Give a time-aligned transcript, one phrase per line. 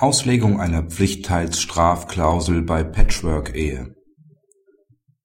[0.00, 3.94] Auslegung einer Pflichtteilsstrafklausel bei Patchwork-Ehe.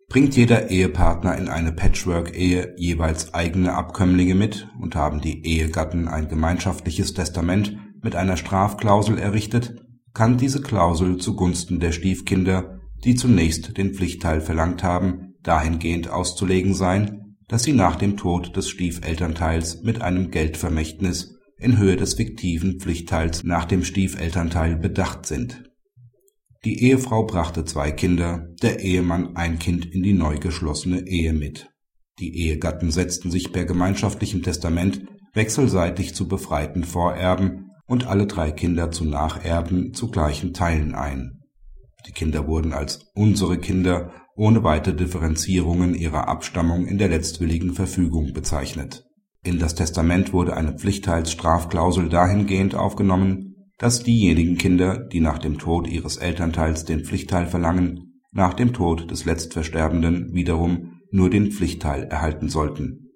[0.10, 6.28] Bringt jeder Ehepartner in eine Patchwork-Ehe jeweils eigene Abkömmlinge mit und haben die Ehegatten ein
[6.28, 9.82] gemeinschaftliches Testament mit einer Strafklausel errichtet,
[10.14, 17.38] kann diese Klausel zugunsten der Stiefkinder, die zunächst den Pflichtteil verlangt haben, dahingehend auszulegen sein,
[17.48, 21.35] dass sie nach dem Tod des Stiefelternteils mit einem Geldvermächtnis
[21.66, 25.64] in Höhe des fiktiven Pflichtteils nach dem Stiefelternteil bedacht sind.
[26.64, 31.72] Die Ehefrau brachte zwei Kinder, der Ehemann ein Kind in die neu geschlossene Ehe mit.
[32.20, 38.92] Die Ehegatten setzten sich per gemeinschaftlichem Testament wechselseitig zu befreiten Vorerben und alle drei Kinder
[38.92, 41.42] zu Nacherben zu gleichen Teilen ein.
[42.08, 48.34] Die Kinder wurden als unsere Kinder ohne weitere Differenzierungen ihrer Abstammung in der letztwilligen Verfügung
[48.34, 49.05] bezeichnet
[49.46, 55.88] in das Testament wurde eine Pflichtteilsstrafklausel dahingehend aufgenommen, dass diejenigen Kinder, die nach dem Tod
[55.88, 62.50] ihres Elternteils den Pflichtteil verlangen, nach dem Tod des Letztversterbenden wiederum nur den Pflichtteil erhalten
[62.50, 63.12] sollten.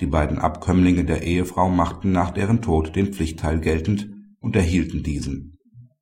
[0.00, 5.58] Die beiden Abkömmlinge der Ehefrau machten nach deren Tod den Pflichtteil geltend und erhielten diesen.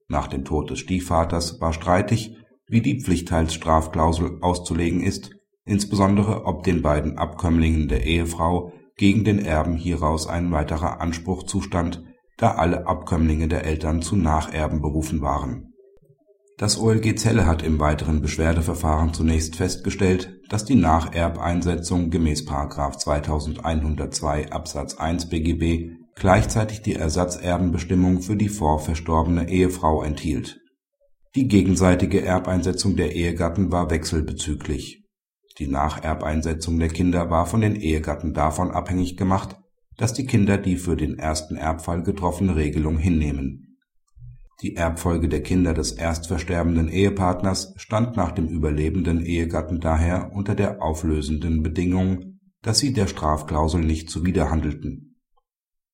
[0.09, 5.31] Nach dem Tod des Stiefvaters war streitig, wie die Pflichtteilsstrafklausel auszulegen ist,
[5.65, 12.05] insbesondere ob den beiden Abkömmlingen der Ehefrau gegen den Erben hieraus ein weiterer Anspruch zustand,
[12.37, 15.73] da alle Abkömmlinge der Eltern zu Nacherben berufen waren.
[16.57, 22.47] Das OLG Celle hat im weiteren Beschwerdeverfahren zunächst festgestellt, dass die Nacherbeinsetzung gemäß§
[22.99, 30.61] 2102 Absatz 1 BGB gleichzeitig die Ersatzerbenbestimmung für die vorverstorbene Ehefrau enthielt.
[31.35, 35.04] Die gegenseitige Erbeinsetzung der Ehegatten war wechselbezüglich
[35.59, 39.57] die Nacherbeinsetzung der Kinder war von den Ehegatten davon abhängig gemacht,
[39.97, 43.79] dass die Kinder die für den ersten Erbfall getroffene Regelung hinnehmen.
[44.63, 50.83] Die Erbfolge der Kinder des erstversterbenden Ehepartners stand nach dem überlebenden Ehegatten daher unter der
[50.83, 55.21] auflösenden Bedingung, dass sie der Strafklausel nicht zuwiderhandelten.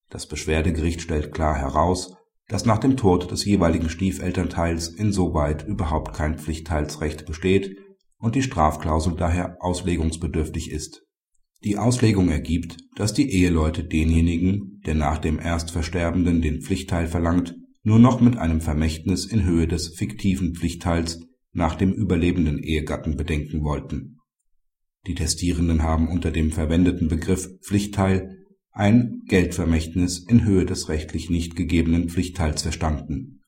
[0.09, 2.17] Das Beschwerdegericht stellt klar heraus,
[2.49, 7.77] dass nach dem Tod des jeweiligen Stiefelternteils insoweit überhaupt kein Pflichtteilsrecht besteht
[8.21, 11.03] und die Strafklausel daher auslegungsbedürftig ist.
[11.65, 17.99] Die Auslegung ergibt, dass die Eheleute denjenigen, der nach dem Erstversterbenden den Pflichtteil verlangt, nur
[17.99, 21.21] noch mit einem Vermächtnis in Höhe des fiktiven Pflichtteils
[21.53, 24.19] nach dem überlebenden Ehegatten bedenken wollten.
[25.07, 28.37] Die Testierenden haben unter dem verwendeten Begriff Pflichtteil
[28.71, 33.40] ein Geldvermächtnis in Höhe des rechtlich nicht gegebenen Pflichtteils verstanden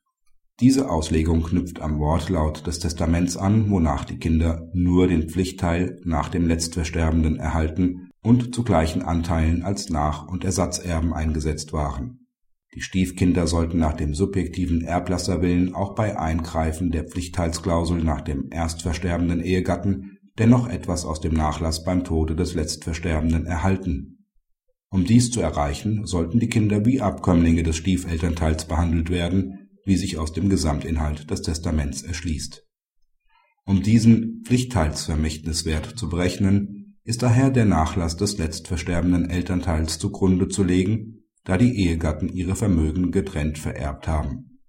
[0.62, 6.28] diese Auslegung knüpft am Wortlaut des Testaments an, wonach die Kinder nur den Pflichtteil nach
[6.28, 12.28] dem Letztversterbenden erhalten und zu gleichen Anteilen als Nach und Ersatzerben eingesetzt waren.
[12.76, 19.42] Die Stiefkinder sollten nach dem subjektiven Erblasserwillen auch bei Eingreifen der Pflichtteilsklausel nach dem erstversterbenden
[19.42, 24.28] Ehegatten dennoch etwas aus dem Nachlass beim Tode des Letztversterbenden erhalten.
[24.90, 30.18] Um dies zu erreichen, sollten die Kinder wie Abkömmlinge des Stiefelternteils behandelt werden wie sich
[30.18, 32.66] aus dem Gesamtinhalt des Testaments erschließt.
[33.64, 41.24] Um diesen Pflichtteilsvermächtniswert zu berechnen, ist daher der Nachlass des letztversterbenden Elternteils zugrunde zu legen,
[41.44, 44.60] da die Ehegatten ihre Vermögen getrennt vererbt haben.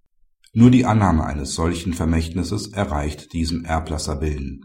[0.53, 4.61] Nur die Annahme eines solchen Vermächtnisses erreicht diesen Erblasserwillen.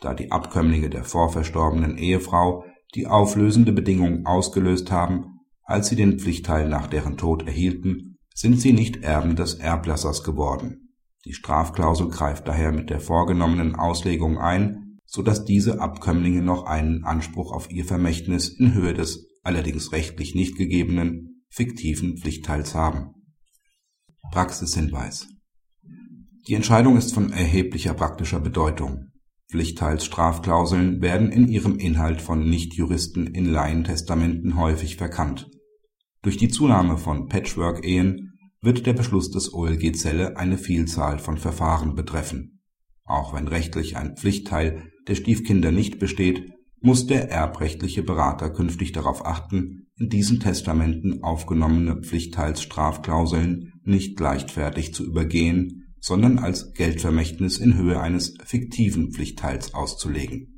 [0.00, 2.64] Da die Abkömmlinge der vorverstorbenen Ehefrau
[2.94, 8.72] die auflösende Bedingung ausgelöst haben, als sie den Pflichtteil nach deren Tod erhielten, sind sie
[8.72, 10.94] nicht Erben des Erblassers geworden.
[11.24, 17.04] Die Strafklausel greift daher mit der vorgenommenen Auslegung ein, so dass diese Abkömmlinge noch einen
[17.04, 23.14] Anspruch auf ihr Vermächtnis in Höhe des allerdings rechtlich nicht gegebenen fiktiven Pflichtteils haben.
[24.30, 25.26] Praxishinweis
[26.46, 29.08] Die Entscheidung ist von erheblicher praktischer Bedeutung.
[29.50, 35.50] Pflichtteilsstrafklauseln werden in ihrem Inhalt von Nichtjuristen in Laientestamenten häufig verkannt.
[36.22, 41.94] Durch die Zunahme von Patchwork-Ehen wird der Beschluss des OLG Celle eine Vielzahl von Verfahren
[41.94, 42.60] betreffen.
[43.04, 46.52] Auch wenn rechtlich ein Pflichtteil der Stiefkinder nicht besteht,
[46.82, 55.06] muss der erbrechtliche Berater künftig darauf achten, in diesen Testamenten aufgenommene Pflichtteilsstrafklauseln nicht leichtfertig zu
[55.06, 60.50] übergehen, sondern als Geldvermächtnis in Höhe eines fiktiven Pflichtteils auszulegen